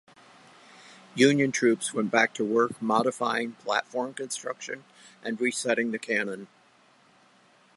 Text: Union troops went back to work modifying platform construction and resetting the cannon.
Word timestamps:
Union 1.13 1.51
troops 1.51 1.93
went 1.93 2.09
back 2.09 2.33
to 2.33 2.43
work 2.43 2.81
modifying 2.81 3.51
platform 3.51 4.15
construction 4.15 4.83
and 5.21 5.39
resetting 5.39 5.91
the 5.91 5.99
cannon. 5.99 6.47